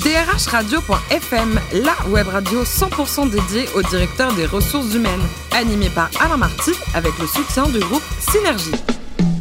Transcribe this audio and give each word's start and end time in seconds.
drhradio.fm, 0.00 1.60
la 1.72 2.08
web 2.08 2.28
radio 2.28 2.62
100% 2.62 3.30
dédiée 3.30 3.68
au 3.74 3.82
directeur 3.82 4.32
des 4.34 4.46
ressources 4.46 4.94
humaines, 4.94 5.26
animée 5.52 5.90
par 5.90 6.10
Alain 6.20 6.36
Marty 6.36 6.72
avec 6.94 7.18
le 7.18 7.26
soutien 7.26 7.68
du 7.68 7.78
groupe 7.80 8.02
Synergie. 8.20 8.97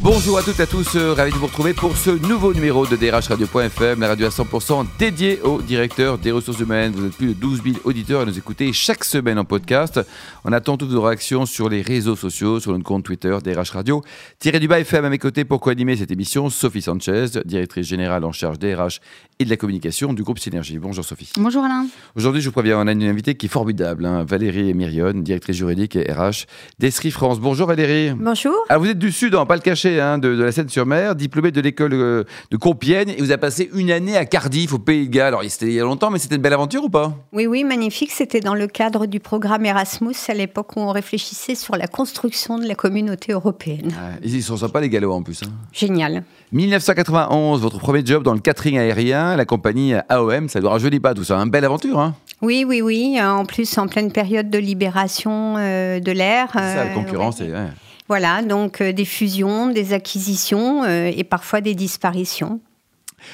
Bonjour 0.09 0.37
à 0.37 0.41
toutes 0.41 0.57
et 0.61 0.63
à 0.63 0.65
tous, 0.65 0.95
euh, 0.95 1.13
ravi 1.13 1.33
de 1.33 1.35
vous 1.35 1.47
retrouver 1.47 1.73
pour 1.73 1.97
ce 1.97 2.11
nouveau 2.11 2.53
numéro 2.53 2.87
de 2.87 2.95
DRH 2.95 3.27
Radio.fm, 3.27 3.99
la 3.99 4.07
radio 4.07 4.27
à 4.27 4.29
100% 4.29 4.85
dédiée 4.97 5.41
au 5.41 5.61
directeur 5.61 6.17
des 6.17 6.31
ressources 6.31 6.61
humaines. 6.61 6.93
Vous 6.95 7.07
êtes 7.07 7.11
plus 7.11 7.27
de 7.27 7.33
12 7.33 7.61
000 7.61 7.75
auditeurs 7.83 8.21
à 8.21 8.25
nous 8.25 8.37
écouter 8.37 8.71
chaque 8.71 9.03
semaine 9.03 9.37
en 9.37 9.43
podcast. 9.43 9.99
On 10.45 10.53
attend 10.53 10.77
toutes 10.77 10.91
vos 10.91 11.01
réactions 11.01 11.45
sur 11.45 11.67
les 11.67 11.81
réseaux 11.81 12.15
sociaux, 12.15 12.61
sur 12.61 12.71
notre 12.71 12.85
compte 12.85 13.03
Twitter 13.03 13.37
DRH 13.43 13.71
Radio. 13.71 14.01
Thierry 14.39 14.61
Dubas 14.61 14.79
FM 14.79 15.03
à 15.03 15.09
mes 15.09 15.17
côtés 15.17 15.43
pour 15.43 15.59
co-animer 15.59 15.97
cette 15.97 16.11
émission, 16.11 16.49
Sophie 16.49 16.83
Sanchez, 16.83 17.25
directrice 17.43 17.85
générale 17.85 18.23
en 18.23 18.31
charge 18.31 18.59
DRH 18.59 19.01
et 19.39 19.45
de 19.45 19.49
la 19.49 19.57
communication 19.57 20.13
du 20.13 20.23
groupe 20.23 20.39
Synergie. 20.39 20.79
Bonjour 20.79 21.03
Sophie. 21.03 21.31
Bonjour 21.37 21.65
Alain. 21.65 21.85
Aujourd'hui, 22.15 22.41
je 22.41 22.47
vous 22.47 22.53
préviens, 22.53 22.79
on 22.79 22.87
a 22.87 22.93
une 22.93 23.03
invitée 23.03 23.35
qui 23.35 23.47
est 23.47 23.49
formidable, 23.49 24.05
hein, 24.05 24.23
Valérie 24.23 24.73
Myrione, 24.73 25.21
directrice 25.21 25.57
juridique 25.57 25.97
et 25.97 26.11
RH 26.11 26.45
d'Esri 26.79 27.11
France. 27.11 27.41
Bonjour 27.41 27.67
Valérie. 27.67 28.13
Bonjour. 28.17 28.55
Ah, 28.69 28.77
vous 28.77 28.87
êtes 28.87 28.99
du 28.99 29.11
Sud, 29.11 29.35
on 29.35 29.39
va 29.39 29.45
pas 29.45 29.55
le 29.55 29.61
cacher, 29.61 29.96
hein, 29.99 30.17
de, 30.17 30.35
de, 30.35 30.43
la 30.43 30.51
Seine-sur-Mer, 30.51 31.15
diplômée 31.15 31.51
de 31.51 31.61
l'école 31.61 31.93
euh, 31.93 32.23
de 32.51 32.57
Compiègne, 32.57 33.09
et 33.09 33.21
vous 33.21 33.31
avez 33.31 33.39
passé 33.39 33.69
une 33.73 33.91
année 33.91 34.17
à 34.17 34.25
Cardiff, 34.25 34.73
au 34.73 34.79
Pays 34.79 35.07
de 35.07 35.13
Galles. 35.13 35.27
Alors, 35.27 35.43
c'était 35.47 35.67
il 35.67 35.73
y 35.73 35.79
a 35.79 35.83
longtemps, 35.83 36.09
mais 36.09 36.19
c'était 36.19 36.35
une 36.35 36.41
belle 36.41 36.53
aventure 36.53 36.83
ou 36.83 36.89
pas? 36.89 37.13
Oui, 37.33 37.47
oui, 37.47 37.63
magnifique. 37.63 38.11
C'était 38.11 38.39
dans 38.39 38.55
le 38.55 38.67
cadre 38.67 39.05
du 39.05 39.19
programme 39.19 39.65
Erasmus, 39.65 40.15
à 40.27 40.33
l'époque 40.33 40.75
où 40.75 40.79
on 40.79 40.91
réfléchissait 40.91 41.55
sur 41.55 41.75
la 41.75 41.87
construction 41.87 42.57
de 42.57 42.67
la 42.67 42.75
communauté 42.75 43.33
européenne. 43.33 43.91
Ah, 43.97 44.17
ils 44.23 44.43
sont 44.43 44.57
sympas, 44.57 44.81
les 44.81 44.89
Gallois, 44.89 45.15
en 45.15 45.23
plus. 45.23 45.43
Hein. 45.43 45.51
Génial. 45.71 46.23
1991, 46.51 47.61
votre 47.61 47.79
premier 47.79 48.05
job 48.05 48.23
dans 48.23 48.33
le 48.33 48.39
catering 48.39 48.77
aérien, 48.77 49.35
la 49.35 49.45
compagnie 49.45 49.93
AOM, 50.09 50.47
ça 50.49 50.61
ne 50.61 50.65
rajeunit 50.65 50.99
pas 50.99 51.13
tout 51.13 51.23
ça, 51.23 51.35
une 51.35 51.41
hein. 51.41 51.47
belle 51.47 51.65
aventure. 51.65 51.99
Hein 51.99 52.15
oui, 52.41 52.65
oui, 52.67 52.81
oui. 52.81 53.17
En 53.21 53.45
plus, 53.45 53.77
en 53.77 53.87
pleine 53.87 54.11
période 54.11 54.49
de 54.49 54.57
libération 54.57 55.55
euh, 55.57 55.99
de 55.99 56.11
l'air. 56.11 56.49
C'est 56.53 56.59
ça, 56.59 56.85
la 56.85 56.93
concurrence. 56.93 57.39
ouais. 57.39 57.47
est, 57.47 57.51
ouais. 57.51 57.67
Voilà, 58.07 58.41
donc 58.41 58.81
euh, 58.81 58.93
des 58.93 59.05
fusions, 59.05 59.67
des 59.67 59.93
acquisitions 59.93 60.83
euh, 60.85 61.11
et 61.13 61.23
parfois 61.23 61.59
des 61.59 61.75
disparitions. 61.75 62.61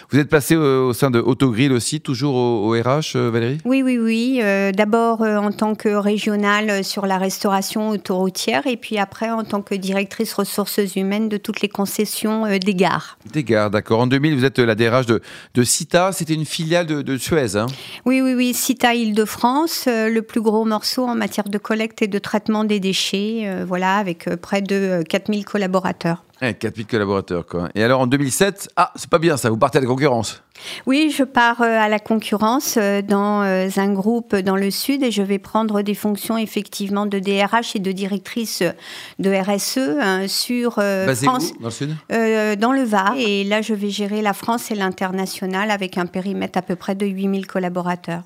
Vous 0.10 0.20
êtes 0.20 0.30
passé 0.30 0.56
au, 0.56 0.90
au 0.90 0.94
sein 0.94 1.12
de 1.12 1.20
Autogrill 1.20 1.72
aussi, 1.72 2.02
toujours 2.02 2.36
au, 2.36 2.68
au 2.68 2.80
RH, 2.80 3.16
euh, 3.16 3.30
Valérie? 3.32 3.58
Oui, 3.66 3.82
oui, 3.82 3.98
oui. 3.98 4.40
Euh, 4.42 4.72
D'abord 4.72 5.22
euh, 5.24 5.38
en 5.38 5.52
tant 5.52 5.76
que 5.76 5.90
régionale 5.90 6.84
sur 6.84 7.06
la 7.06 7.18
restauration 7.18 7.90
autoroutière 7.90 8.68
et 8.68 8.78
puis 8.78 8.98
après 8.98 9.30
en 9.32 9.44
tant 9.44 9.62
que 9.62 9.76
directrice 9.76 10.34
ressources 10.34 10.80
humaines 10.96 11.30
de 11.30 11.38
toutes 11.38 11.62
les 11.62 11.70
concessions 11.70 12.46
euh, 12.46 12.58
des 12.58 12.76
gares. 12.76 13.18
Des 13.32 13.44
gares, 13.44 13.72
d'accord. 13.72 14.02
En 14.02 14.08
2000, 14.08 14.36
vous 14.36 14.46
êtes 14.46 14.60
la 14.60 14.76
DRH 14.76 15.06
de, 15.06 15.22
de 15.54 15.64
CITA. 15.64 16.12
C'était 16.12 16.36
une 16.36 16.46
filiale 16.46 16.86
de, 16.86 17.02
de 17.02 17.18
Suez. 17.18 17.56
Hein? 17.56 17.68
Oui, 18.06 18.22
oui, 18.22 18.34
oui. 18.36 18.54
CITA 18.54 18.96
Île-de-France, 18.96 19.88
le 19.88 20.22
plus 20.22 20.42
gros 20.42 20.66
morceau 20.66 21.06
en 21.06 21.16
matière 21.16 21.50
de 21.50 21.58
collecte 21.58 22.02
et 22.02 22.08
de 22.08 22.20
traitement 22.20 22.64
des 22.64 22.80
déchets, 22.80 23.64
voilà, 23.66 23.98
avec 23.98 24.30
près 24.42 24.62
de 24.62 24.76
euh, 24.76 25.04
4000 25.04 25.46
collaborateurs. 25.46 26.24
Ouais, 26.44 26.54
4000 26.54 26.86
collaborateurs, 26.86 27.46
quoi. 27.46 27.70
Et 27.74 27.82
alors 27.82 28.02
en 28.02 28.08
2007, 28.08 28.70
ah, 28.76 28.92
c'est 28.98 29.10
pas 29.10 29.18
bien 29.18 29.38
ça, 29.38 29.50
vous 29.50 29.58
partez 29.58 29.78
à 29.78 29.82
la 29.82 29.88
concurrence. 29.88 30.44
Oui, 30.86 31.14
je 31.16 31.24
pars 31.24 31.62
euh, 31.62 31.80
à 31.80 31.88
la 31.88 32.00
concurrence 32.00 32.76
euh, 32.78 33.02
dans 33.02 33.44
euh, 33.44 33.70
un 33.78 33.94
groupe 33.94 34.36
dans 34.36 34.58
le 34.58 34.70
sud 34.70 35.04
et 35.04 35.12
je 35.12 35.22
vais 35.24 35.40
prendre 35.40 35.82
des 35.82 35.94
fonctions 35.94 36.38
effectivement 36.38 37.06
de 37.06 37.18
DRH 37.18 37.78
et 37.78 37.80
de 37.80 37.94
directrice 37.94 38.62
de 39.20 39.32
RSE 39.32 39.78
hein, 40.02 40.28
sur 40.28 40.76
euh, 40.80 41.06
Basé 41.06 41.28
France, 41.28 41.54
où 41.58 41.62
Dans 41.62 41.68
le 41.70 41.72
sud 41.72 41.96
euh, 42.12 42.58
dans 42.58 42.74
le 42.74 42.84
Var. 42.84 43.16
Et 43.18 43.46
là, 43.46 43.62
je 43.62 43.74
vais 43.74 43.90
gérer 43.90 44.22
la 44.22 44.34
France 44.34 44.70
et 44.70 44.76
l'international 44.76 45.72
avec 45.72 45.98
un 45.98 46.08
périmètre 46.08 46.60
à 46.60 46.62
peu 46.62 46.76
près 46.76 46.96
de 46.96 47.06
8000 47.06 47.48
collaborateurs. 47.48 48.24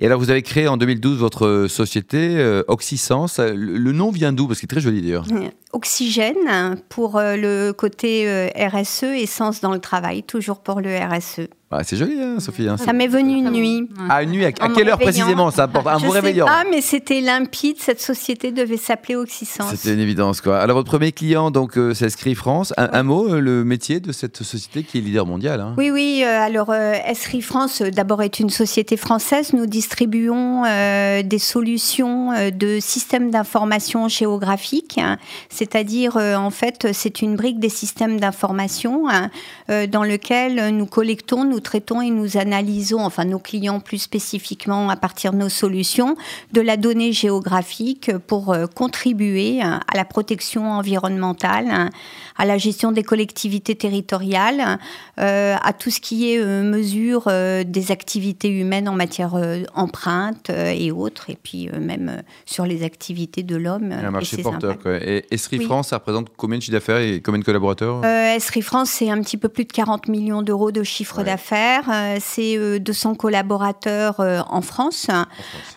Et 0.00 0.06
alors, 0.06 0.18
vous 0.18 0.30
avez 0.30 0.42
créé 0.42 0.68
en 0.68 0.76
2012 0.76 1.18
votre 1.18 1.66
société 1.68 2.36
euh, 2.38 2.62
Oxysens. 2.68 3.38
Le, 3.38 3.54
le 3.54 3.92
nom 3.92 4.10
vient 4.10 4.32
d'où? 4.32 4.46
Parce 4.46 4.60
qu'il 4.60 4.66
est 4.66 4.74
très 4.74 4.80
joli 4.80 5.02
d'ailleurs. 5.02 5.26
Oxygène 5.72 6.76
pour 6.88 7.16
euh, 7.16 7.36
le 7.36 7.72
côté 7.72 8.28
euh, 8.28 8.48
RSE, 8.56 9.04
essence 9.04 9.60
dans 9.60 9.72
le 9.72 9.78
travail, 9.78 10.22
toujours 10.22 10.60
pour 10.60 10.80
le 10.80 10.96
RSE. 10.96 11.48
Ah, 11.72 11.82
c'est 11.84 11.96
joli, 11.96 12.20
hein, 12.20 12.36
Sophie. 12.38 12.68
hein. 12.68 12.76
Ça 12.76 12.92
m'est 12.92 13.08
venu 13.08 13.36
une 13.36 13.50
nuit. 13.50 13.88
À 14.10 14.22
une 14.22 14.30
nuit, 14.30 14.44
à, 14.44 14.52
quelle 14.52 14.68
heure 14.68 14.98
réveillant. 14.98 14.98
précisément 14.98 15.50
ça 15.50 15.64
apporte 15.64 15.86
Un 15.86 15.98
Je 15.98 16.04
vous 16.06 16.12
sais 16.12 16.20
réveillant 16.20 16.46
pas, 16.46 16.64
mais 16.70 16.80
c'était 16.82 17.20
limpide. 17.20 17.76
Cette 17.80 18.00
société 18.00 18.52
devait 18.52 18.76
s'appeler 18.76 19.16
Oxysens. 19.16 19.64
C'était 19.74 19.94
une 19.94 20.00
évidence, 20.00 20.40
quoi. 20.40 20.58
Alors, 20.58 20.76
votre 20.76 20.90
premier 20.90 21.12
client, 21.12 21.50
donc, 21.50 21.78
euh, 21.78 21.94
c'est 21.94 22.06
Escrit 22.06 22.34
France. 22.34 22.72
Un, 22.76 22.90
un 22.92 23.02
mot, 23.02 23.26
euh, 23.28 23.40
le 23.40 23.64
métier 23.64 24.00
de 24.00 24.12
cette 24.12 24.42
société 24.42 24.82
qui 24.82 24.98
est 24.98 25.00
leader 25.00 25.24
mondial. 25.26 25.60
hein. 25.60 25.74
Oui, 25.78 25.90
oui. 25.90 26.22
euh, 26.26 26.40
alors, 26.40 26.70
euh, 26.70 26.92
Esri 27.06 27.40
France, 27.40 27.80
euh, 27.80 27.90
d'abord, 27.90 28.22
est 28.22 28.38
une 28.38 28.50
société 28.50 28.96
française. 28.96 29.52
Nous 29.54 29.66
distribuons 29.66 30.64
euh, 30.66 31.22
des 31.22 31.38
solutions 31.38 32.32
euh, 32.32 32.50
de 32.50 32.78
systèmes 32.80 33.30
d'information 33.30 34.08
géographiques, 34.08 34.98
hein. 34.98 35.16
c'est-à-dire, 35.48 36.16
euh, 36.16 36.34
en 36.36 36.50
fait, 36.50 36.88
c'est 36.92 37.22
une 37.22 37.36
brique 37.36 37.58
des 37.60 37.68
systèmes 37.68 38.20
d'information 38.20 39.08
hein, 39.08 39.30
euh, 39.70 39.86
dans 39.86 40.04
lequel 40.04 40.70
nous 40.76 40.86
collectons, 40.86 41.44
nous 41.44 41.60
traitons 41.62 42.02
et 42.02 42.10
nous 42.10 42.36
analysons, 42.36 43.00
enfin, 43.00 43.24
nos 43.24 43.38
clients 43.38 43.80
plus 43.80 43.98
spécifiquement 43.98 44.90
à 44.90 44.96
partir 44.96 45.32
de 45.32 45.38
nos 45.38 45.48
solutions, 45.48 46.16
de 46.52 46.60
la 46.60 46.76
donnée 46.76 47.12
géographique 47.12 48.10
pour 48.26 48.52
euh, 48.52 48.66
contribuer 48.66 49.62
hein, 49.62 49.80
à 49.92 49.96
la 49.96 50.04
protection 50.04 50.70
environnementale, 50.70 51.66
hein, 51.70 51.90
à 52.36 52.44
la 52.44 52.58
gestion 52.58 52.92
des 52.92 53.02
collectivités 53.02 53.74
territoriales, 53.74 54.78
euh, 55.20 55.56
à 55.62 55.72
tout 55.72 55.90
ce 55.90 56.00
qui 56.00 56.32
est 56.32 56.38
euh, 56.38 56.62
mesure 56.62 57.26
des 57.64 57.90
activités 57.90 58.48
humaines 58.48 58.88
en 58.88 58.94
matière 58.94 59.34
empreinte 59.74 60.50
et 60.50 60.90
autres, 60.90 61.30
et 61.30 61.38
puis 61.40 61.68
même 61.78 62.22
sur 62.46 62.66
les 62.66 62.82
activités 62.82 63.42
de 63.42 63.56
l'homme. 63.56 63.92
Un 63.92 64.10
marché 64.10 64.38
porteur, 64.42 64.78
quoi. 64.78 64.96
Et 64.96 65.24
Esri 65.30 65.58
Oui. 65.58 65.64
France, 65.64 65.88
ça 65.88 65.96
représente 65.96 66.28
combien 66.36 66.58
de 66.58 66.62
chiffre 66.62 66.72
d'affaires 66.72 66.98
et 66.98 67.20
combien 67.20 67.38
de 67.40 67.44
collaborateurs 67.44 68.04
Esri 68.04 68.62
France, 68.62 68.90
c'est 68.90 69.10
un 69.10 69.20
petit 69.20 69.36
peu 69.36 69.48
plus 69.48 69.64
de 69.64 69.72
40 69.72 70.08
millions 70.08 70.42
d'euros 70.42 70.72
de 70.72 70.82
chiffre 70.82 71.18
Ouais. 71.18 71.24
d'affaires. 71.24 71.51
Euh, 71.52 72.16
c'est 72.20 72.56
euh, 72.56 72.78
200 72.78 73.14
collaborateurs 73.14 74.20
euh, 74.20 74.40
en 74.48 74.62
France. 74.62 75.08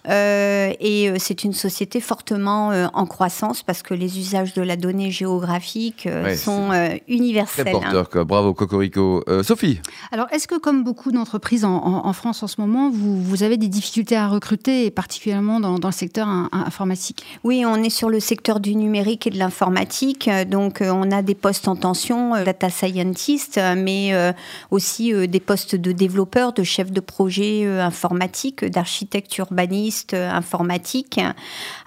Euh, 0.07 0.71
et 0.79 1.09
euh, 1.09 1.15
c'est 1.19 1.43
une 1.43 1.53
société 1.53 1.99
fortement 1.99 2.71
euh, 2.71 2.87
en 2.93 3.05
croissance 3.05 3.63
parce 3.63 3.81
que 3.81 3.93
les 3.93 4.19
usages 4.19 4.53
de 4.53 4.61
la 4.61 4.75
donnée 4.75 5.11
géographique 5.11 6.05
euh, 6.07 6.23
Ouais, 6.23 6.35
sont 6.35 6.71
euh, 6.71 6.87
Très 6.89 7.03
universels. 7.07 7.67
hein. 7.67 7.71
porteur, 7.71 8.09
quoi. 8.09 8.23
Bravo, 8.23 8.53
Cocorico. 8.53 9.23
Euh, 9.27 9.43
Sophie? 9.43 9.79
Alors, 10.11 10.27
est-ce 10.31 10.47
que, 10.47 10.57
comme 10.59 10.83
beaucoup 10.83 11.11
d'entreprises 11.11 11.65
en, 11.65 11.75
en- 11.75 12.05
en 12.07 12.13
France 12.13 12.43
en 12.43 12.47
ce 12.47 12.59
moment, 12.61 12.89
vous, 12.89 13.21
vous 13.21 13.43
avez 13.43 13.57
des 13.57 13.67
difficultés 13.67 14.15
à 14.15 14.27
recruter, 14.27 14.85
et 14.85 14.91
particulièrement 14.91 15.59
dans, 15.59 15.79
dans 15.79 15.87
le 15.89 15.93
secteur 15.93 16.27
in- 16.27 16.49
in- 16.51 16.63
informatique? 16.65 17.23
Oui, 17.43 17.63
on 17.65 17.75
est 17.83 17.89
sur 17.89 18.09
le 18.09 18.19
secteur 18.19 18.59
du 18.59 18.75
numérique 18.75 19.27
et 19.27 19.29
de 19.29 19.37
l'informatique. 19.39 20.27
Euh, 20.27 20.45
Donc, 20.45 20.81
euh, 20.81 20.91
on 20.91 21.11
a 21.11 21.21
des 21.21 21.35
postes 21.35 21.67
en 21.67 21.75
tension, 21.75 22.35
euh, 22.35 22.43
data 22.43 22.69
scientist, 22.69 23.57
euh, 23.57 23.75
mais 23.77 24.13
euh, 24.13 24.31
aussi 24.71 25.13
euh, 25.13 25.27
des 25.27 25.39
postes 25.39 25.54
de 25.63 25.91
développeurs, 25.91 26.51
de 26.53 26.63
chefs 26.63 26.91
de 26.91 26.99
projet 26.99 27.65
euh, 27.65 27.81
informatique, 27.81 28.65
d'architectes 28.65 29.37
urbanistes 29.37 30.13
euh, 30.13 30.29
informatiques, 30.29 31.21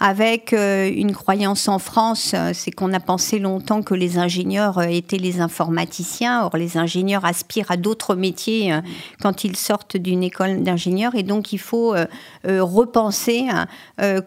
avec 0.01 0.53
euh, 0.53 0.91
une 0.91 1.13
croyance 1.13 1.69
en 1.69 1.79
France, 1.79 2.35
c'est 2.55 2.71
qu'on 2.71 2.93
a 2.95 3.01
pensé 3.01 3.39
longtemps 3.39 3.83
que 3.83 3.95
les 3.95 4.17
ingénieurs 4.19 4.81
étaient 4.83 5.19
les 5.19 5.41
informaticiens. 5.41 6.45
Or, 6.45 6.57
les 6.57 6.79
ingénieurs 6.79 7.25
aspirent 7.25 7.71
à 7.71 7.77
d'autres 7.77 8.15
métiers 8.15 8.73
quand 9.21 9.45
ils 9.45 9.57
sortent 9.57 9.97
d'une 9.97 10.23
école 10.23 10.63
d'ingénieurs. 10.63 11.15
Et 11.15 11.23
donc, 11.23 11.53
il 11.53 11.59
faut 11.59 11.95
repenser 12.45 13.49
hein, 13.51 13.67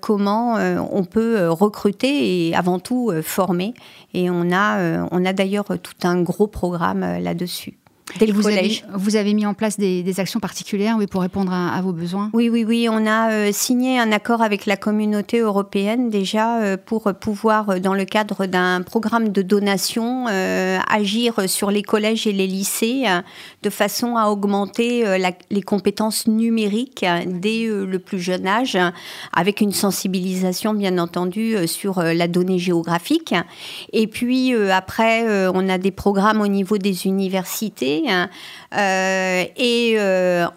comment 0.01 0.55
on 0.91 1.03
peut 1.03 1.49
recruter 1.49 2.47
et 2.47 2.55
avant 2.55 2.79
tout 2.79 3.11
former. 3.23 3.73
Et 4.13 4.29
on 4.29 4.51
a, 4.51 5.07
on 5.11 5.25
a 5.25 5.33
d'ailleurs 5.33 5.65
tout 5.81 5.95
un 6.03 6.21
gros 6.21 6.47
programme 6.47 7.01
là-dessus. 7.19 7.80
Dès 8.19 8.25
le 8.25 8.33
vous 8.33 8.47
avez, 8.47 8.81
vous 8.93 9.15
avez 9.15 9.33
mis 9.33 9.45
en 9.45 9.53
place 9.53 9.77
des, 9.77 10.03
des 10.03 10.19
actions 10.19 10.41
particulières 10.41 10.95
oui, 10.97 11.07
pour 11.07 11.21
répondre 11.21 11.53
à, 11.53 11.69
à 11.73 11.81
vos 11.81 11.93
besoins? 11.93 12.29
Oui, 12.33 12.49
oui, 12.49 12.65
oui. 12.67 12.87
On 12.89 13.05
a 13.07 13.31
euh, 13.31 13.49
signé 13.53 13.99
un 13.99 14.11
accord 14.11 14.41
avec 14.41 14.65
la 14.65 14.75
communauté 14.75 15.39
européenne 15.39 16.09
déjà 16.09 16.61
euh, 16.61 16.77
pour 16.83 17.03
pouvoir, 17.19 17.69
euh, 17.69 17.79
dans 17.79 17.93
le 17.93 18.03
cadre 18.03 18.47
d'un 18.47 18.81
programme 18.81 19.29
de 19.29 19.41
donation, 19.41 20.25
euh, 20.29 20.77
agir 20.89 21.49
sur 21.49 21.71
les 21.71 21.83
collèges 21.83 22.27
et 22.27 22.33
les 22.33 22.47
lycées 22.47 23.05
de 23.63 23.69
façon 23.69 24.17
à 24.17 24.27
augmenter 24.27 25.03
la- 25.17 25.31
les 25.49 25.61
compétences 25.61 26.27
numériques 26.27 27.05
dès 27.25 27.65
le 27.67 27.99
plus 27.99 28.19
jeune 28.19 28.45
âge, 28.47 28.77
avec 29.31 29.61
une 29.61 29.71
sensibilisation 29.71 30.73
bien 30.73 30.97
entendu 30.97 31.55
sur 31.67 32.01
la 32.01 32.27
donnée 32.27 32.59
géographique. 32.59 33.33
Et 33.93 34.07
puis 34.07 34.53
après, 34.71 35.47
on 35.53 35.69
a 35.69 35.77
des 35.77 35.91
programmes 35.91 36.41
au 36.41 36.47
niveau 36.47 36.77
des 36.77 37.05
universités 37.07 37.90
Hein. 38.07 38.29
et 39.57 39.97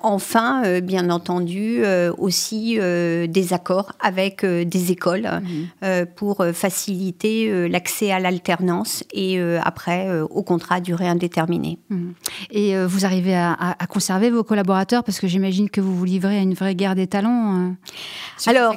enfin, 0.00 0.80
bien 0.80 1.10
entendu, 1.10 1.82
aussi 2.18 2.76
des 2.76 3.52
accords 3.52 3.92
avec 4.00 4.44
des 4.44 4.92
écoles 4.92 5.28
mhm. 5.82 6.06
pour 6.16 6.44
faciliter 6.52 7.68
l'accès 7.68 8.12
à 8.12 8.20
l'alternance 8.20 9.04
et 9.12 9.40
après 9.62 10.20
au 10.20 10.42
contrat 10.42 10.76
à 10.76 10.80
durée 10.80 11.08
indéterminée. 11.08 11.78
Mhm. 11.90 12.14
Et 12.50 12.84
vous 12.84 13.04
arrivez 13.04 13.34
à, 13.34 13.52
à, 13.52 13.86
conserver 13.86 14.30
vos 14.30 14.44
collaborateurs? 14.44 15.04
Parce 15.04 15.20
que 15.20 15.26
j'imagine 15.26 15.70
que 15.70 15.80
vous 15.80 15.94
vous 15.94 16.04
livrez 16.04 16.38
à 16.38 16.42
une 16.42 16.54
vraie 16.54 16.74
guerre 16.74 16.94
des 16.94 17.06
talents. 17.06 17.74
Alors, 18.46 18.74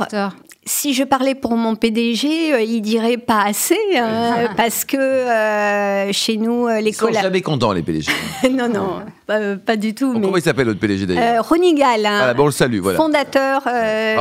si 0.68 0.94
je 0.94 1.04
parlais 1.04 1.34
pour 1.34 1.56
mon 1.56 1.76
PDG, 1.76 2.54
euh, 2.54 2.62
il 2.62 2.82
dirait 2.82 3.18
pas 3.18 3.42
assez, 3.44 3.78
hein, 3.96 4.50
parce 4.58 4.86
que 4.86 4.98
euh, 4.98 6.12
chez 6.12 6.38
nous, 6.38 6.68
euh, 6.68 6.82
les 6.82 6.90
Ils 6.90 6.94
sont 6.94 7.12
jamais 7.12 7.42
contents, 7.42 7.72
les 7.72 7.82
PDG. 7.82 8.12
non, 8.52 8.68
non, 8.68 9.02
pas, 9.26 9.76
du 9.76 9.96
tout. 9.96 10.14
mais... 10.14 10.22
Comment 10.22 10.38
il 10.38 10.44
s'appelle, 10.44 10.68
votre 10.68 10.80
PDG 10.80 11.06
d'ailleurs 11.06 11.48
Ronnie 11.48 11.74
Gall, 11.74 12.06
hein, 12.06 12.34
bon, 12.34 12.46
le 12.46 12.52
salue, 12.52 12.80
voilà. 12.80 12.98
fondateur 12.98 13.64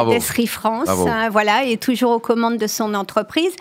d'Esri 0.09 0.47
France, 0.47 0.89
hein, 0.89 1.29
voilà, 1.31 1.65
et 1.65 1.77
toujours 1.77 2.13
aux 2.13 2.19
commandes 2.19 2.59
de 2.59 2.67
son 2.67 2.95
entreprise. 2.95 3.53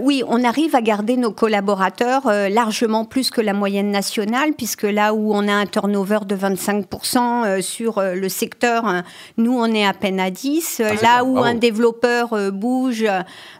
oui, 0.00 0.22
on 0.26 0.44
arrive 0.44 0.74
à 0.74 0.80
garder 0.80 1.16
nos 1.16 1.30
collaborateurs 1.30 2.22
largement 2.50 3.04
plus 3.04 3.30
que 3.30 3.40
la 3.40 3.52
moyenne 3.52 3.90
nationale, 3.90 4.52
puisque 4.56 4.84
là 4.84 5.14
où 5.14 5.34
on 5.34 5.46
a 5.46 5.52
un 5.52 5.66
turnover 5.66 6.20
de 6.26 6.36
25% 6.36 7.60
sur 7.60 8.00
le 8.00 8.28
secteur, 8.28 8.86
hein, 8.86 9.04
nous, 9.36 9.52
on 9.52 9.66
est 9.66 9.86
à 9.86 9.92
peine 9.92 10.20
à 10.20 10.30
10. 10.30 10.82
Ah, 10.84 10.94
là 11.02 11.24
où 11.24 11.38
un 11.38 11.54
développeur 11.66 12.32
euh, 12.32 12.50
bouge, 12.50 13.04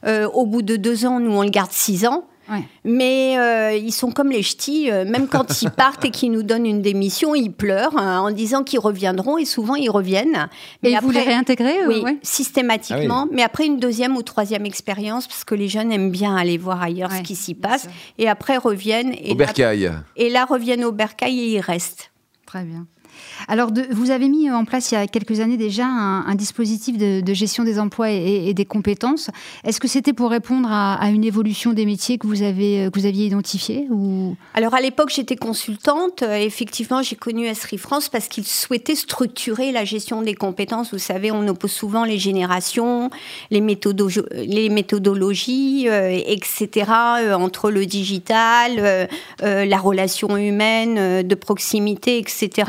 euh, 0.07 0.29
au 0.29 0.47
bout 0.47 0.63
de 0.63 0.77
deux 0.77 1.07
ans, 1.07 1.19
nous, 1.19 1.33
on 1.33 1.43
le 1.43 1.51
garde 1.51 1.73
six 1.73 2.07
ans. 2.07 2.25
Mais 2.85 3.37
euh, 3.37 3.75
ils 3.75 3.91
sont 3.91 4.13
comme 4.13 4.31
les 4.31 4.45
ch'tis, 4.45 4.89
même 4.89 5.27
quand 5.27 5.63
ils 5.63 5.71
partent 5.85 6.05
et 6.05 6.13
qu'ils 6.13 6.31
nous 6.31 6.45
donnent 6.45 6.65
une 6.65 6.81
démission, 6.81 7.35
ils 7.35 7.51
pleurent 7.51 7.99
hein, 7.99 8.21
en 8.21 8.31
disant 8.31 8.63
qu'ils 8.63 8.79
reviendront 8.79 9.37
et 9.37 9.45
souvent 9.45 9.75
ils 9.75 9.91
reviennent. 9.91 10.49
Mais 10.85 10.93
et 10.93 10.97
après, 10.97 11.07
vous 11.07 11.13
les 11.13 11.23
réintégrez 11.23 11.89
Oui, 11.89 12.05
systématiquement. 12.23 13.25
Ah 13.25 13.33
mais 13.33 13.43
après 13.43 13.67
une 13.67 13.81
deuxième 13.81 14.17
ou 14.17 14.23
troisième 14.23 14.65
expérience, 14.65 15.27
parce 15.27 15.43
que 15.43 15.57
les 15.57 15.67
jeunes 15.67 15.91
aiment 15.91 16.13
bien 16.13 16.37
aller 16.37 16.57
voir 16.57 16.81
ailleurs 16.81 17.11
ce 17.11 17.23
qui 17.23 17.35
s'y 17.35 17.55
passe. 17.55 17.89
Et 18.17 18.29
après 18.29 18.59
reviennent. 18.59 19.13
Et 19.21 19.33
au 19.33 19.35
bercail. 19.35 19.91
Et 20.15 20.31
là 20.31 20.45
reviennent 20.45 20.85
au 20.85 20.93
bercail 20.93 21.41
et 21.41 21.55
ils 21.57 21.61
restent. 21.61 22.13
Très 22.47 22.63
bien. 22.63 22.87
Alors, 23.49 23.71
vous 23.91 24.11
avez 24.11 24.29
mis 24.29 24.51
en 24.51 24.65
place 24.65 24.91
il 24.91 24.95
y 24.95 24.99
a 24.99 25.07
quelques 25.07 25.41
années 25.41 25.57
déjà 25.57 25.87
un, 25.87 26.35
dispositif 26.35 26.99
de, 26.99 27.35
gestion 27.35 27.65
des 27.65 27.79
emplois 27.79 28.11
et, 28.11 28.55
des 28.55 28.65
compétences. 28.65 29.31
Est-ce 29.65 29.81
que 29.81 29.89
c'était 29.89 30.13
pour 30.13 30.31
répondre 30.31 30.69
à, 30.71 31.09
une 31.11 31.25
évolution 31.25 31.73
des 31.73 31.87
métiers 31.87 32.19
que 32.19 32.27
vous, 32.27 32.43
avez, 32.43 32.89
que 32.93 32.99
vous 32.99 33.07
aviez 33.07 33.27
identifié 33.27 33.87
ou... 33.91 34.37
Alors, 34.55 34.75
à 34.75 34.81
l'époque, 34.81 35.11
j'étais 35.15 35.37
consultante. 35.37 36.23
Euh, 36.23 36.37
effectivement, 36.37 37.03
j'ai 37.03 37.17
connu 37.17 37.47
Esri 37.47 37.79
France 37.79 38.09
parce 38.09 38.29
qu'ils 38.29 38.47
souhaitaient 38.47 38.95
structurer 38.95 39.73
la 39.73 39.85
gestion 39.85 40.23
des 40.23 40.35
compétences. 40.35 40.93
Vous 40.93 40.99
savez, 40.99 41.31
on 41.31 41.47
oppose 41.49 41.73
souvent 41.73 42.05
les 42.05 42.19
générations, 42.19 43.11
les, 43.51 43.61
méthodologies, 43.61 45.89
euh, 45.89 46.21
etc., 46.27 46.91
euh, 47.21 47.35
entre 47.35 47.71
le 47.71 47.87
digital, 47.87 49.09
la 49.41 49.79
relation 49.79 50.37
humaine, 50.37 51.23
de 51.23 51.35
proximité, 51.35 52.19
etc 52.19 52.67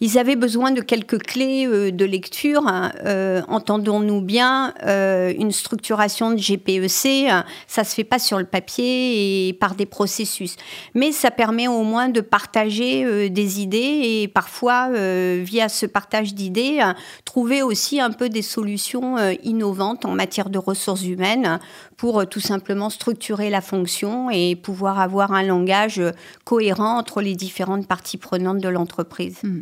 ils 0.00 0.18
avaient 0.18 0.36
besoin 0.36 0.70
de 0.70 0.80
quelques 0.80 1.22
clés 1.22 1.66
euh, 1.66 1.90
de 1.90 2.04
lecture. 2.04 2.66
Hein. 2.66 2.92
Euh, 3.04 3.42
entendons-nous 3.48 4.20
bien, 4.20 4.74
euh, 4.84 5.32
une 5.38 5.52
structuration 5.52 6.30
de 6.30 6.36
GPEC, 6.36 7.28
hein, 7.28 7.44
ça 7.66 7.84
se 7.84 7.94
fait 7.94 8.04
pas 8.04 8.18
sur 8.18 8.38
le 8.38 8.44
papier 8.44 9.48
et 9.48 9.52
par 9.52 9.74
des 9.74 9.86
processus, 9.86 10.56
mais 10.94 11.12
ça 11.12 11.30
permet 11.30 11.68
au 11.68 11.82
moins 11.82 12.08
de 12.08 12.20
partager 12.20 13.30
des 13.30 13.60
idées 13.60 14.00
et 14.22 14.28
parfois 14.28 14.90
via 14.90 15.68
ce 15.68 15.86
partage 15.86 16.34
d'idées 16.34 16.80
hein, 16.80 16.94
trouver 17.24 17.62
aussi 17.62 18.00
un 18.00 18.10
peu 18.10 18.28
des 18.28 18.42
solutions 18.42 19.16
innovantes 19.42 20.04
en 20.04 20.12
matière 20.12 20.50
de 20.50 20.58
ressources 20.58 21.04
humaines 21.04 21.58
pour 21.96 22.26
tout 22.28 22.40
simplement 22.40 22.90
structurer 22.90 23.50
la 23.50 23.60
fonction 23.60 24.30
et 24.30 24.56
pouvoir 24.56 25.00
avoir 25.00 25.32
un 25.32 25.42
langage 25.42 26.02
cohérent 26.44 26.98
entre 26.98 27.20
les 27.22 27.34
différentes 27.34 27.86
parties 27.86 28.18
prenantes 28.18 28.58
de 28.58 28.68
l'entreprise. 28.68 29.38
Hmm. 29.42 29.60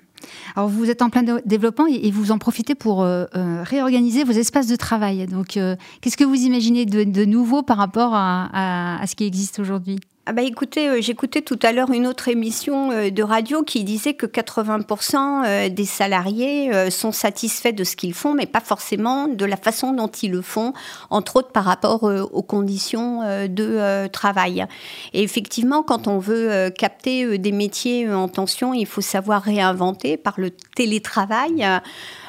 Alors 0.57 0.69
vous 0.69 0.91
êtes 0.91 1.03
en 1.03 1.11
plein 1.11 1.25
développement 1.45 1.87
et 1.87 2.11
vous 2.11 2.31
en 2.31 2.39
profitez 2.39 2.75
pour 2.75 3.03
euh, 3.03 3.25
euh, 3.35 3.63
réorganiser 3.63 4.25
vos 4.25 4.33
espaces 4.33 4.67
de 4.67 4.77
travail. 4.77 5.27
Donc 5.27 5.57
euh, 5.57 5.77
qu'est-ce 6.01 6.17
que 6.17 6.25
vous 6.25 6.43
imaginez 6.43 6.87
de, 6.87 7.25
nouveau 7.25 7.63
par 7.63 7.79
rapport 7.79 8.13
à 8.15 9.01
ce 9.07 9.15
qui 9.15 9.25
existe 9.25 9.59
aujourd'hui? 9.59 9.99
Ah 10.27 10.33
bah 10.33 10.41
écoutez, 10.41 11.03
j'écoutais 11.03 11.43
tout 11.43 11.59
à 11.63 11.73
l'heure 11.73 11.91
une 11.91 12.07
autre 12.07 12.29
émission 12.29 12.89
de 13.11 13.23
radio 13.23 13.63
qui 13.63 13.85
disait 13.85 14.15
que 14.15 14.25
80% 14.25 15.45
euh, 15.45 15.69
des 15.69 15.85
salariés 15.85 16.91
sont 16.91 17.13
satisfaits 17.13 17.73
de 17.73 17.85
ce 17.85 17.95
qu'ils 17.95 18.15
font, 18.15 18.33
mais 18.33 18.47
pas 18.47 18.61
forcément 18.61 19.29
de 19.29 19.45
la 19.45 19.59
façon 19.59 19.93
dont 19.93 20.09
ils 20.09 20.31
le 20.31 20.41
font, 20.41 20.73
entre 21.11 21.37
autres 21.37 21.53
par 21.53 21.65
rapport 21.65 22.05
aux 22.05 22.43
conditions 22.43 23.21
de 23.49 24.07
travail. 24.07 24.65
Et 25.13 25.23
effectivement, 25.23 25.83
quand 25.83 26.09
on 26.09 26.19
veut 26.19 26.71
capter 26.71 27.37
des 27.37 27.53
métiers 27.53 28.11
en 28.11 28.29
tension, 28.29 28.73
il 28.73 28.87
faut 28.87 29.03
savoir 29.03 29.43
réinventer 29.43 30.14
par 30.17 30.35
le 30.39 30.51
télétravail. 30.51 31.67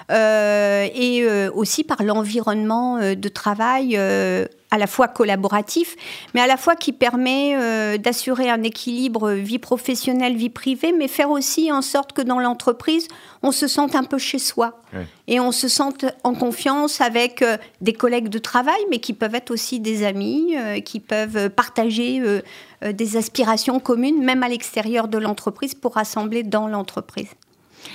et 0.09 1.27
aussi 1.53 1.83
par 1.83 2.03
l'environnement 2.03 2.99
de 2.99 3.29
travail 3.29 3.97
à 4.75 4.77
la 4.77 4.87
fois 4.87 5.07
collaboratif, 5.07 5.95
mais 6.33 6.41
à 6.41 6.47
la 6.47 6.57
fois 6.57 6.75
qui 6.75 6.91
permet 6.91 7.55
euh, 7.55 7.97
d'assurer 7.97 8.49
un 8.49 8.61
équilibre 8.63 9.31
vie 9.31 9.57
professionnelle, 9.59 10.35
vie 10.35 10.49
privée, 10.49 10.91
mais 10.91 11.07
faire 11.07 11.31
aussi 11.31 11.71
en 11.71 11.81
sorte 11.81 12.11
que 12.13 12.21
dans 12.21 12.39
l'entreprise, 12.39 13.07
on 13.41 13.51
se 13.51 13.67
sente 13.67 13.95
un 13.95 14.03
peu 14.03 14.17
chez 14.17 14.39
soi 14.39 14.81
et 15.27 15.39
on 15.39 15.51
se 15.51 15.67
sente 15.67 16.05
en 16.23 16.33
confiance 16.33 17.01
avec 17.01 17.41
euh, 17.41 17.57
des 17.81 17.93
collègues 17.93 18.29
de 18.29 18.39
travail, 18.39 18.79
mais 18.89 18.99
qui 18.99 19.13
peuvent 19.13 19.35
être 19.35 19.51
aussi 19.51 19.79
des 19.79 20.03
amis, 20.05 20.55
euh, 20.57 20.81
qui 20.81 20.99
peuvent 20.99 21.49
partager 21.49 22.21
des 22.81 23.17
aspirations 23.17 23.79
communes, 23.79 24.23
même 24.23 24.43
à 24.43 24.49
l'extérieur 24.49 25.07
de 25.07 25.17
l'entreprise, 25.17 25.73
pour 25.73 25.95
rassembler 25.95 26.43
dans 26.43 26.67
l'entreprise. 26.67 27.29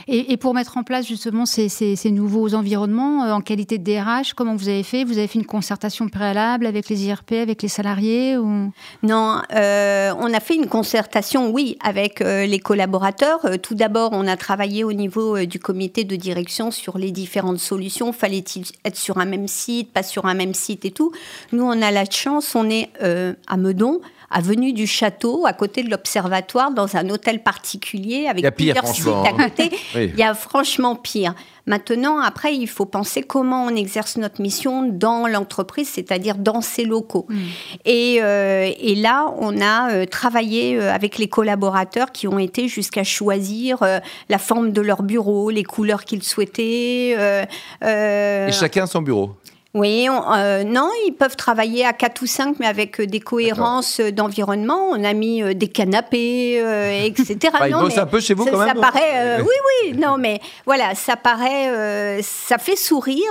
Et, 0.08 0.36
pour 0.36 0.54
mettre 0.54 0.76
en 0.76 0.82
place 0.82 1.06
justement 1.06 1.46
ces, 1.46 1.96
nouveaux 2.10 2.54
environnements 2.54 3.24
euh, 3.24 3.32
en 3.32 3.40
qualité 3.40 3.78
de 3.78 3.84
DRH, 3.84 4.34
comment 4.34 4.56
vous 4.56 4.68
avez 4.68 4.82
fait? 4.82 5.04
Vous 5.04 5.18
avez 5.18 5.26
fait 5.26 5.38
une 5.38 5.46
concertation 5.46 6.08
préalable 6.08 6.66
avec 6.66 6.88
les 6.88 7.04
IRP, 7.04 7.32
avec 7.32 7.62
les 7.62 7.68
salariés. 7.68 8.36
Non, 9.02 9.42
euh, 9.54 10.12
on 10.18 10.32
a 10.32 10.40
fait 10.40 10.54
une 10.54 10.66
concertation, 10.66 11.50
oui, 11.50 11.76
avec 11.82 12.20
euh, 12.20 12.46
les 12.46 12.58
collaborateurs. 12.58 13.40
tout 13.62 13.74
d'abord, 13.74 14.10
on 14.12 14.26
a 14.26 14.36
travaillé 14.36 14.84
au 14.84 14.92
niveau 14.92 15.44
du 15.44 15.58
comité 15.58 16.04
de 16.04 16.16
direction 16.16 16.70
sur 16.70 16.98
les 16.98 17.10
différentes 17.10 17.58
solutions. 17.58 18.12
Fallait-il 18.12 18.64
être 18.84 18.96
sur 18.96 19.18
un 19.18 19.24
même 19.24 19.48
site, 19.48 19.92
pas 19.92 20.02
sur 20.02 20.26
un 20.26 20.34
même 20.34 20.54
site 20.54 20.84
et 20.84 20.90
tout? 20.90 21.12
Nous, 21.52 21.64
on 21.64 21.82
a 21.82 21.90
la 21.90 22.04
chance, 22.04 22.54
on 22.54 22.68
est 22.68 22.90
à 23.00 23.56
Meudon 23.56 24.00
avenue 24.30 24.72
du 24.72 24.86
Château, 24.86 25.46
à 25.46 25.52
côté 25.52 25.82
de 25.82 25.90
l'Observatoire, 25.90 26.70
dans 26.70 26.96
un 26.96 27.08
hôtel 27.10 27.42
particulier 27.42 28.26
avec 28.28 28.54
plusieurs 28.54 28.86
sites 28.86 29.06
à 29.08 29.32
côté. 29.32 29.70
Il 29.94 30.16
y 30.16 30.22
a 30.22 30.34
franchement 30.34 30.96
pire. 30.96 31.34
Maintenant, 31.66 32.18
après, 32.18 32.56
il 32.56 32.66
faut 32.66 32.84
penser 32.84 33.22
comment 33.22 33.64
on 33.64 33.76
exerce 33.76 34.16
notre 34.16 34.40
mission 34.40 34.88
dans 34.88 35.28
l'entreprise, 35.28 35.88
c'est-à-dire 35.88 36.36
dans 36.36 36.62
ses 36.62 36.84
locaux. 36.84 37.26
Mm. 37.28 37.36
Euh, 37.86 38.72
et, 38.76 38.94
là, 38.96 39.32
on 39.38 39.60
a 39.60 39.92
euh, 39.92 40.06
travaillé 40.06 40.76
euh, 40.76 40.92
avec 40.92 41.18
les 41.18 41.28
collaborateurs 41.28 42.12
qui 42.12 42.26
ont 42.26 42.38
été 42.38 42.66
jusqu'à 42.66 43.04
choisir 43.04 43.78
la 44.28 44.38
forme 44.38 44.72
de 44.72 44.80
leur 44.80 45.02
bureau, 45.02 45.50
les 45.50 45.64
couleurs 45.64 46.04
qu'ils 46.04 46.22
souhaitaient. 46.22 47.16
et 47.82 48.52
chacun 48.52 48.86
son 48.86 49.02
bureau 49.02 49.36
oui, 49.72 50.08
euh, 50.08 50.64
non, 50.64 50.90
ils 51.06 51.12
peuvent 51.12 51.36
travailler 51.36 51.86
à 51.86 51.92
4 51.92 52.22
ou 52.22 52.26
5, 52.26 52.56
mais 52.58 52.66
avec 52.66 52.98
euh, 52.98 53.06
des 53.06 53.20
cohérences 53.20 54.00
euh, 54.00 54.10
d'environnement. 54.10 54.88
On 54.90 55.04
a 55.04 55.12
mis 55.12 55.42
des 55.54 55.68
canapés, 55.68 56.56
etc. 57.04 57.38
bah, 57.52 57.68
ils 57.68 57.74
bossent 57.74 57.98
un 57.98 58.06
peu 58.06 58.18
chez 58.18 58.34
vous 58.34 58.44
ça, 58.46 58.50
quand 58.50 58.58
même 58.58 58.74
Ça 58.74 58.80
paraît, 58.80 59.40
oui, 59.40 59.46
oui, 59.84 59.96
non, 59.96 60.16
mais 60.18 60.40
voilà, 60.66 60.96
ça 60.96 61.14
paraît, 61.14 62.20
ça 62.22 62.58
fait 62.58 62.74
sourire, 62.74 63.30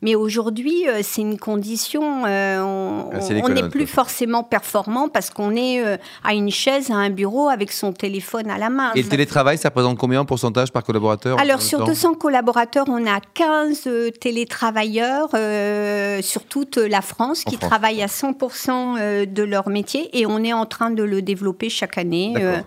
mais 0.00 0.14
aujourd'hui, 0.14 0.86
c'est 1.02 1.20
une 1.20 1.38
condition. 1.38 2.22
on 2.22 3.10
ah, 3.12 3.48
n'est 3.50 3.68
plus 3.68 3.86
forcément 3.86 4.42
performant 4.42 5.08
parce 5.08 5.28
qu'on 5.28 5.54
est 5.54 5.82
à 6.24 6.32
une 6.32 6.50
chaise, 6.50 6.90
à 6.90 6.94
un 6.94 7.10
bureau, 7.10 7.50
avec 7.50 7.72
son 7.72 7.92
téléphone 7.92 8.50
à 8.50 8.56
la 8.56 8.70
main. 8.70 8.92
Et 8.94 9.02
le 9.02 9.08
télétravail, 9.08 9.58
ça 9.58 9.68
représente 9.68 9.98
combien 9.98 10.20
en 10.22 10.24
pourcentage 10.24 10.72
par 10.72 10.82
collaborateur 10.82 11.38
Alors, 11.38 11.60
sur 11.60 11.84
200 11.84 12.14
collaborateurs, 12.14 12.86
on 12.88 13.06
a 13.06 13.20
15 13.34 13.88
télétravailleurs. 14.18 15.28
Euh, 15.74 16.22
sur 16.22 16.44
toute 16.44 16.76
la 16.76 17.00
France 17.02 17.44
qui 17.44 17.58
travaillent 17.58 18.02
à 18.02 18.06
100% 18.06 18.96
euh, 18.98 19.26
de 19.26 19.42
leur 19.42 19.68
métier 19.68 20.16
et 20.18 20.26
on 20.26 20.42
est 20.44 20.52
en 20.52 20.66
train 20.66 20.90
de 20.90 21.02
le 21.02 21.22
développer 21.22 21.68
chaque 21.68 21.98
année. 21.98 22.34
Euh, 22.38 22.60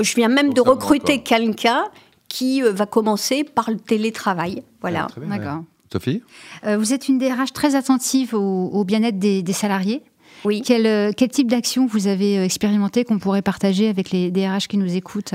je 0.00 0.14
viens 0.14 0.28
même 0.28 0.52
de 0.52 0.60
recruter 0.60 1.22
quelqu'un 1.22 1.84
qui 2.28 2.62
va 2.62 2.86
commencer 2.86 3.44
par 3.44 3.70
le 3.70 3.76
télétravail. 3.76 4.62
Voilà. 4.80 5.06
D'accord. 5.28 5.64
Sophie 5.92 6.22
Vous 6.64 6.94
êtes 6.94 7.08
une 7.08 7.18
DRH 7.18 7.52
très 7.52 7.74
attentive 7.74 8.34
au, 8.34 8.84
bien-être 8.84 9.18
des, 9.18 9.52
salariés. 9.52 10.02
Oui. 10.44 10.62
Quel, 10.64 11.14
quel 11.14 11.28
type 11.28 11.50
d'action 11.50 11.86
vous 11.86 12.06
avez 12.06 12.42
expérimenté 12.42 13.04
qu'on 13.04 13.18
pourrait 13.18 13.42
partager 13.42 13.88
avec 13.88 14.10
les 14.10 14.30
DRH 14.30 14.66
qui 14.66 14.78
nous 14.78 14.96
écoutent? 14.96 15.34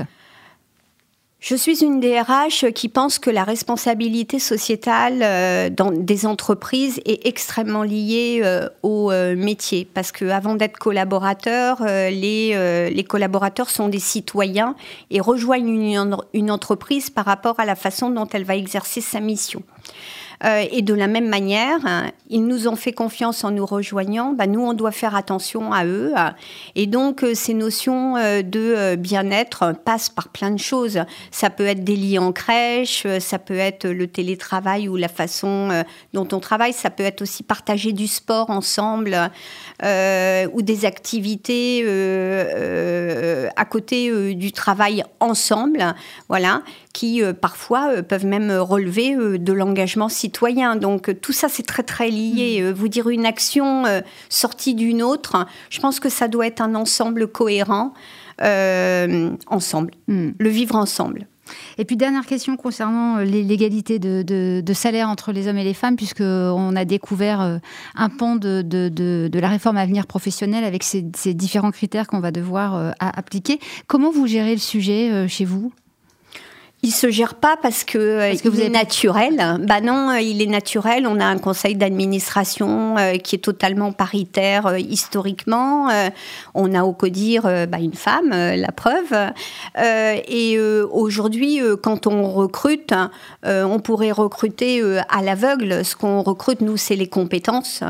Je 1.40 1.54
suis 1.54 1.84
une 1.84 2.00
DRH 2.00 2.72
qui 2.74 2.88
pense 2.88 3.20
que 3.20 3.30
la 3.30 3.44
responsabilité 3.44 4.40
sociétale 4.40 5.20
euh, 5.22 5.70
dans 5.70 5.92
des 5.92 6.26
entreprises 6.26 7.00
est 7.04 7.26
extrêmement 7.28 7.84
liée 7.84 8.40
euh, 8.42 8.68
au 8.82 9.12
euh, 9.12 9.36
métier 9.36 9.86
parce 9.94 10.10
que 10.10 10.24
avant 10.24 10.56
d'être 10.56 10.78
collaborateurs, 10.78 11.84
les, 11.84 13.06
collaborateurs 13.08 13.70
sont 13.70 13.88
des 13.88 14.00
citoyens 14.00 14.74
et 15.12 15.20
rejoignent 15.20 16.18
une 16.34 16.50
entreprise 16.50 17.08
par 17.08 17.24
rapport 17.24 17.60
à 17.60 17.64
la 17.64 17.76
façon 17.76 18.10
dont 18.10 18.26
elle 18.32 18.44
va 18.44 18.56
exercer 18.56 19.00
sa 19.00 19.20
mission. 19.20 19.62
Euh, 20.44 20.64
et 20.70 20.82
de 20.82 20.94
la 20.94 21.06
même 21.06 21.28
manière, 21.28 21.78
hein, 21.84 22.10
ils 22.28 22.46
nous 22.46 22.68
ont 22.68 22.76
fait 22.76 22.92
confiance 22.92 23.44
en 23.44 23.50
nous 23.50 23.66
rejoignant. 23.66 24.32
Bah, 24.32 24.46
nous, 24.46 24.60
on 24.60 24.72
doit 24.72 24.92
faire 24.92 25.16
attention 25.16 25.72
à 25.72 25.84
eux. 25.84 26.12
Et 26.74 26.86
donc, 26.86 27.24
euh, 27.24 27.34
ces 27.34 27.54
notions 27.54 28.16
euh, 28.16 28.42
de 28.42 28.94
bien-être 28.96 29.74
passent 29.84 30.08
par 30.08 30.28
plein 30.28 30.50
de 30.50 30.58
choses. 30.58 31.00
Ça 31.30 31.50
peut 31.50 31.66
être 31.66 31.82
des 31.84 31.96
lits 31.96 32.18
en 32.18 32.32
crèche, 32.32 33.06
ça 33.18 33.38
peut 33.38 33.58
être 33.58 33.88
le 33.88 34.06
télétravail 34.06 34.88
ou 34.88 34.96
la 34.96 35.08
façon 35.08 35.84
dont 36.12 36.28
on 36.32 36.40
travaille. 36.40 36.72
Ça 36.72 36.90
peut 36.90 37.02
être 37.02 37.22
aussi 37.22 37.42
partager 37.42 37.92
du 37.92 38.06
sport 38.06 38.50
ensemble 38.50 39.30
ou 39.82 40.62
des 40.62 40.84
activités 40.84 41.82
à 43.58 43.64
côté 43.64 44.34
du 44.34 44.52
travail 44.52 45.04
ensemble. 45.20 45.94
Voilà 46.28 46.62
qui 46.98 47.22
euh, 47.22 47.32
parfois 47.32 47.92
euh, 47.92 48.02
peuvent 48.02 48.26
même 48.26 48.50
relever 48.50 49.14
euh, 49.14 49.38
de 49.38 49.52
l'engagement 49.52 50.08
citoyen. 50.08 50.74
Donc 50.74 51.20
tout 51.20 51.32
ça, 51.32 51.48
c'est 51.48 51.62
très 51.62 51.84
très 51.84 52.10
lié. 52.10 52.60
Mmh. 52.60 52.72
Vous 52.72 52.88
dire 52.88 53.08
une 53.08 53.24
action 53.24 53.84
sortie 54.28 54.74
d'une 54.74 55.02
autre, 55.02 55.46
je 55.70 55.80
pense 55.80 56.00
que 56.00 56.08
ça 56.08 56.26
doit 56.26 56.46
être 56.46 56.60
un 56.60 56.74
ensemble 56.74 57.28
cohérent, 57.28 57.92
ensemble, 58.40 59.92
mmh. 60.08 60.30
le 60.38 60.48
vivre 60.48 60.74
ensemble. 60.74 61.26
Et 61.78 61.84
puis 61.84 61.96
dernière 61.96 62.26
question 62.26 62.56
concernant 62.56 63.18
l'égalité 63.18 63.98
de, 63.98 64.72
salaire 64.72 65.08
entre 65.08 65.32
les 65.32 65.48
hommes 65.48 65.58
et 65.58 65.64
les 65.64 65.74
femmes, 65.74 65.96
puisqu'on 65.96 66.76
a 66.76 66.84
découvert 66.84 67.60
un 67.94 68.08
pan 68.08 68.36
de, 68.36 69.30
la 69.32 69.48
réforme 69.48 69.76
à 69.76 69.86
venir 69.86 70.06
professionnelle 70.06 70.64
avec 70.64 70.82
ces 70.82 71.34
différents 71.34 71.70
critères 71.70 72.06
qu'on 72.06 72.20
va 72.20 72.30
devoir 72.30 72.94
appliquer. 73.00 73.58
Comment 73.86 74.10
vous 74.10 74.26
gérez 74.26 74.52
le 74.52 74.60
sujet 74.60 75.28
chez 75.28 75.44
vous? 75.44 75.72
Il 76.84 76.92
se 76.92 77.10
gère 77.10 77.34
pas 77.34 77.56
parce 77.60 77.82
que, 77.82 77.98
euh, 77.98 78.28
parce 78.30 78.40
que 78.40 78.48
vous 78.48 78.60
êtes 78.60 78.72
naturel. 78.72 79.58
Bah 79.66 79.80
non, 79.80 80.10
euh, 80.10 80.20
il 80.20 80.40
est 80.40 80.46
naturel. 80.46 81.08
On 81.08 81.18
a 81.18 81.24
un 81.24 81.38
conseil 81.38 81.74
d'administration 81.74 82.96
euh, 82.96 83.16
qui 83.16 83.34
est 83.34 83.40
totalement 83.40 83.90
paritaire 83.90 84.76
historiquement. 84.78 85.88
on 86.54 86.74
a 86.74 86.84
au 86.84 86.92
CODIR 86.92 87.42
bah, 87.66 87.78
une 87.80 87.94
femme, 87.94 88.30
la 88.30 88.72
preuve. 88.72 89.14
et 89.76 90.58
aujourd'hui, 90.90 91.60
quand 91.82 92.06
on 92.06 92.30
recrute, 92.30 92.94
on 93.44 93.80
pourrait 93.80 94.12
recruter 94.12 94.82
à 95.08 95.22
l'aveugle. 95.22 95.84
Ce 95.84 95.96
qu'on 95.96 96.22
recrute, 96.22 96.60
nous, 96.60 96.76
c'est 96.76 96.96
les 96.96 97.08
compétences. 97.08 97.82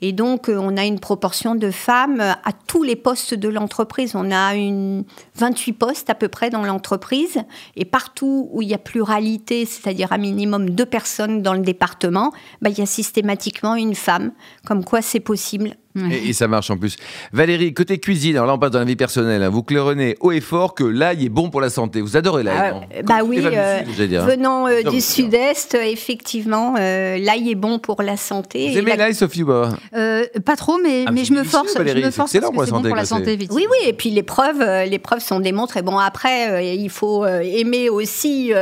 Et 0.00 0.12
donc, 0.12 0.48
on 0.48 0.76
a 0.76 0.84
une 0.84 1.00
proportion 1.00 1.54
de 1.54 1.70
femmes 1.70 2.20
à 2.20 2.52
tous 2.66 2.82
les 2.82 2.96
postes 2.96 3.34
de 3.34 3.48
l'entreprise. 3.48 4.14
On 4.14 4.30
a 4.30 4.54
une 4.54 5.04
28 5.36 5.72
postes 5.72 6.10
à 6.10 6.14
peu 6.14 6.28
près 6.28 6.50
dans 6.50 6.64
l'entreprise. 6.64 7.38
Et 7.76 7.84
partout 7.84 8.35
où 8.52 8.62
il 8.62 8.68
y 8.68 8.74
a 8.74 8.78
pluralité, 8.78 9.64
c'est-à-dire 9.64 10.12
un 10.12 10.18
minimum 10.18 10.70
deux 10.70 10.86
personnes 10.86 11.42
dans 11.42 11.54
le 11.54 11.60
département, 11.60 12.32
bah, 12.60 12.70
il 12.70 12.78
y 12.78 12.82
a 12.82 12.86
systématiquement 12.86 13.74
une 13.74 13.94
femme. 13.94 14.32
Comme 14.64 14.84
quoi 14.84 15.02
c'est 15.02 15.20
possible. 15.20 15.76
Et, 16.10 16.32
ça 16.32 16.48
marche 16.48 16.70
en 16.70 16.76
plus. 16.76 16.96
Valérie, 17.32 17.72
côté 17.72 17.98
cuisine, 17.98 18.36
alors 18.36 18.46
là 18.46 18.54
on 18.54 18.58
passe 18.58 18.70
dans 18.70 18.78
la 18.78 18.84
vie 18.84 18.96
personnelle, 18.96 19.42
hein. 19.42 19.48
vous 19.48 19.62
claironnez 19.62 20.16
haut 20.20 20.32
et 20.32 20.40
fort 20.40 20.74
que 20.74 20.84
l'ail 20.84 21.24
est 21.24 21.28
bon 21.28 21.50
pour 21.50 21.60
la 21.60 21.70
santé. 21.70 22.00
Vous 22.00 22.16
adorez 22.16 22.42
l'ail 22.42 22.74
ah, 22.74 23.02
Bah 23.02 23.18
oui, 23.24 23.40
euh, 23.42 23.80
venant 24.26 24.68
euh, 24.68 24.82
du 24.82 25.00
sud-est, 25.00 25.74
effectivement, 25.74 26.74
euh, 26.78 27.18
l'ail 27.18 27.50
est 27.50 27.54
bon 27.54 27.78
pour 27.78 28.02
la 28.02 28.16
santé. 28.16 28.70
Vous 28.70 28.78
aimez 28.78 28.96
l'ail, 28.96 29.14
Sophie 29.14 29.44
Pas? 29.44 29.70
Trop, 30.56 30.78
mais, 30.82 31.04
ah, 31.06 31.12
mais 31.12 31.24
je, 31.24 31.34
me 31.34 31.44
force, 31.44 31.74
je 31.76 31.82
me 31.82 32.10
force. 32.10 32.30
C'est 32.30 32.40
bon 32.40 32.50
pour 32.50 32.96
la 32.96 33.04
santé. 33.04 33.38
Oui, 33.50 33.66
oui, 33.70 33.88
et 33.88 33.92
puis 33.92 34.10
les 34.10 34.22
preuves, 34.22 34.64
les 34.88 34.98
preuves 34.98 35.20
sont 35.20 35.40
démontrées. 35.40 35.82
Bon, 35.82 35.98
après, 35.98 36.76
il 36.76 36.90
faut 36.90 37.26
aimer 37.26 37.88
aussi 37.88 38.52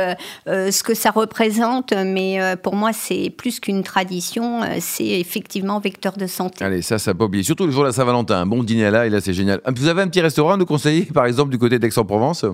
ce 0.45 0.83
que 0.83 0.93
ça 0.93 1.11
représente, 1.11 1.93
mais 1.93 2.39
pour 2.61 2.75
moi, 2.75 2.91
c'est 2.93 3.33
plus 3.35 3.59
qu'une 3.59 3.83
tradition, 3.83 4.61
c'est 4.79 5.07
effectivement 5.07 5.79
vecteur 5.79 6.17
de 6.17 6.27
santé. 6.27 6.63
Allez, 6.65 6.81
ça, 6.81 6.99
ça 6.99 7.13
peut 7.13 7.24
Surtout 7.43 7.65
le 7.65 7.71
jour 7.71 7.83
de 7.83 7.87
la 7.87 7.93
Saint-Valentin, 7.93 8.41
un 8.41 8.45
bon 8.45 8.63
dîner 8.63 8.89
là, 8.91 9.05
et 9.05 9.09
là 9.09 9.21
c'est 9.21 9.33
génial. 9.33 9.61
Vous 9.75 9.87
avez 9.87 10.01
un 10.01 10.07
petit 10.07 10.21
restaurant 10.21 10.53
à 10.53 10.57
nous 10.57 10.65
conseiller, 10.65 11.05
par 11.05 11.25
exemple, 11.25 11.51
du 11.51 11.57
côté 11.57 11.79
d'Aix-en-Provence? 11.79 12.45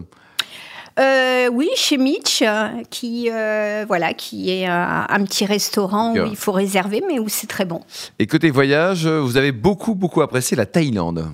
Euh, 0.99 1.49
oui, 1.51 1.69
chez 1.75 1.97
Mitch, 1.97 2.43
qui 2.89 3.29
euh, 3.31 3.85
voilà, 3.87 4.13
qui 4.13 4.51
est 4.51 4.65
un, 4.65 5.23
petit 5.23 5.45
restaurant 5.45 6.13
où 6.13 6.25
il 6.25 6.35
faut 6.35 6.51
réserver, 6.51 7.01
mais 7.07 7.19
où 7.19 7.29
c'est 7.29 7.47
très 7.47 7.65
bon. 7.65 7.81
Et 8.19 8.27
côté 8.27 8.49
voyage, 8.51 9.07
vous 9.07 9.37
avez 9.37 9.51
beaucoup 9.51 9.95
beaucoup 9.95 10.21
apprécié 10.21 10.57
la 10.57 10.65
Thaïlande. 10.65 11.27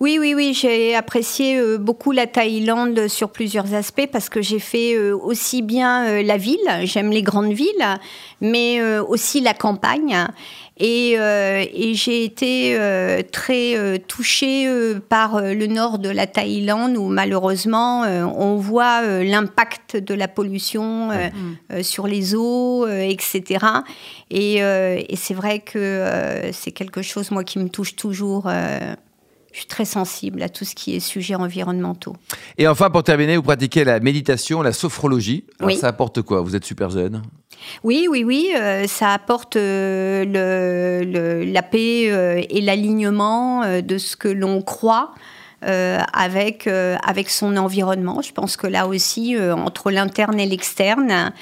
Oui, 0.00 0.18
oui, 0.20 0.34
oui, 0.34 0.52
j'ai 0.52 0.94
apprécié 0.94 1.58
euh, 1.58 1.78
beaucoup 1.78 2.12
la 2.12 2.26
Thaïlande 2.26 3.08
sur 3.08 3.30
plusieurs 3.30 3.72
aspects 3.72 4.06
parce 4.12 4.28
que 4.28 4.42
j'ai 4.42 4.58
fait 4.58 5.10
aussi 5.10 5.62
bien 5.62 6.22
la 6.22 6.36
ville, 6.36 6.58
j'aime 6.84 7.10
les 7.10 7.22
grandes 7.22 7.54
villes, 7.54 7.98
mais 8.42 8.82
aussi 9.00 9.40
la 9.40 9.54
campagne. 9.54 10.26
Euh, 10.82 11.64
et, 11.72 11.94
j'ai 11.94 12.24
été 12.24 12.74
euh, 12.76 13.22
très 13.30 13.76
euh, 13.76 13.98
touchée 13.98 14.66
par 15.08 15.40
le 15.40 15.66
nord 15.66 15.98
de 15.98 16.08
la 16.08 16.26
Thaïlande 16.26 16.96
où 16.96 17.08
malheureusement 17.08 18.02
on 18.02 18.56
voit 18.56 19.22
l'impact 19.22 19.96
de 19.96 20.14
la 20.14 20.28
pollution 20.28 21.10
sur 21.82 22.06
les 22.06 22.34
eaux, 22.34 22.86
etc. 22.86 23.64
Et, 24.30 24.56
et 24.56 25.16
c'est 25.16 25.34
vrai 25.34 25.60
que 25.60 26.50
c'est 26.52 26.72
quelque 26.72 27.02
chose, 27.02 27.30
moi, 27.30 27.44
qui 27.44 27.58
me 27.58 27.68
touche 27.68 27.96
toujours 27.96 28.50
je 29.52 29.58
suis 29.58 29.66
très 29.66 29.84
sensible 29.84 30.42
à 30.42 30.48
tout 30.48 30.64
ce 30.64 30.74
qui 30.74 30.96
est 30.96 31.00
sujet 31.00 31.34
environnementaux. 31.34 32.16
Et 32.56 32.66
enfin, 32.66 32.88
pour 32.88 33.02
terminer, 33.02 33.36
vous 33.36 33.42
pratiquez 33.42 33.84
la 33.84 34.00
méditation, 34.00 34.62
la 34.62 34.72
sophrologie. 34.72 35.44
Alors, 35.60 35.76
Ça 35.76 35.88
apporte 35.88 36.22
quoi? 36.22 36.40
Vous 36.40 36.56
êtes 36.56 36.64
super 36.64 36.88
jeune 36.88 37.22
Oui, 37.84 38.06
oui, 38.10 38.24
oui. 38.24 38.52
Euh, 38.56 38.86
ça 38.86 39.12
apporte 39.12 39.56
euh, 39.56 40.24
le, 40.24 41.44
la 41.44 41.62
paix 41.62 42.10
euh, 42.10 42.42
et 42.48 42.62
l'alignement 42.62 43.80
de 43.82 43.98
ce 43.98 44.16
que 44.16 44.28
l'on 44.28 44.62
croit. 44.62 45.12
Avec, 45.62 46.66
avec 46.66 47.30
son 47.30 47.56
environnement. 47.56 48.20
Je 48.22 48.32
pense 48.32 48.56
que 48.56 48.66
là 48.66 48.86
aussi, 48.86 49.36
entre 49.38 49.90
l'interne 49.90 50.40
et 50.40 50.46
l'externe, 50.46 51.32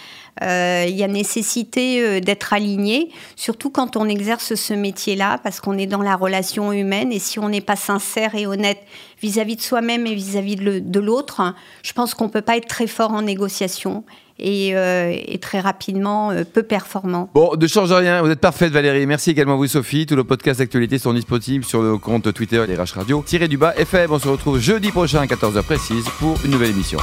euh, 0.43 0.87
il 0.89 0.97
y 0.97 1.05
a 1.05 1.09
nécessité 1.09 2.03
euh, 2.03 2.21
d'être 2.21 2.55
aligné, 2.55 3.11
surtout 3.37 3.69
quand 3.69 3.97
on 3.97 4.09
exerce 4.09 4.55
ce 4.55 4.73
métier-là, 4.73 5.39
parce 5.43 5.61
qu'on 5.61 5.77
est 5.77 5.87
dans 5.87 6.01
la 6.03 6.17
relation 6.17 6.73
humaine, 6.73 7.13
et 7.13 7.19
si 7.19 7.39
on 7.39 7.51
n'est 7.51 7.61
pas 7.61 7.77
sincère 7.77 8.35
et 8.35 8.47
honnête 8.47 8.83
vis-à-vis 9.23 9.57
de 9.57 9.61
soi-même 9.63 10.07
et 10.07 10.15
vis-à-vis 10.15 10.57
de 10.57 11.01
l'autre, 11.01 11.55
je 11.83 11.93
pense 11.93 12.15
qu'on 12.15 12.25
ne 12.25 12.31
peut 12.31 12.43
pas 12.43 12.57
être 12.57 12.69
très 12.69 12.87
fort 12.87 13.13
en 13.13 13.23
négociation. 13.23 14.05
Et, 14.43 14.75
euh, 14.75 15.15
très 15.43 15.61
rapidement 15.61 16.33
peu 16.55 16.63
performant. 16.63 17.29
Bon, 17.35 17.55
ne 17.61 17.67
change 17.67 17.93
rien, 17.93 18.23
vous 18.23 18.31
êtes 18.31 18.41
parfaite 18.41 18.73
Valérie. 18.73 19.05
Merci 19.07 19.31
également 19.31 19.53
à 19.53 19.57
vous 19.57 19.67
Sophie. 19.67 20.07
Tous 20.07 20.17
nos 20.17 20.25
podcasts 20.25 20.61
d'actualité 20.61 20.97
sont 20.97 21.13
disponibles 21.13 21.65
sur 21.65 21.83
le 21.83 21.99
compte 21.99 22.33
Twitter 22.33 22.65
les 22.67 22.75
Radio. 22.75 23.23
Tirez 23.27 23.49
du 23.49 23.59
bas 23.59 23.75
FM, 23.77 24.13
on 24.13 24.19
se 24.19 24.29
retrouve 24.29 24.59
jeudi 24.59 24.93
prochain 24.93 25.21
à 25.21 25.27
14h 25.27 25.63
précise 25.63 26.07
pour 26.19 26.39
une 26.43 26.53
nouvelle 26.53 26.71
émission 26.71 26.99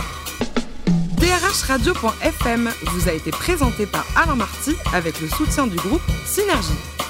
radio.fm 1.68 2.70
vous 2.86 3.10
a 3.10 3.14
été 3.14 3.32
présenté 3.32 3.86
par 3.86 4.06
Alain 4.16 4.36
Marty 4.36 4.72
avec 4.94 5.20
le 5.20 5.28
soutien 5.28 5.68
du 5.68 5.76
groupe 5.76 6.02
Synergie. 6.26 7.07